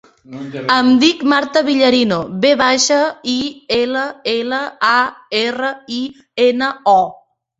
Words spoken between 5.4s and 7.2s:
erra, i, ena, o.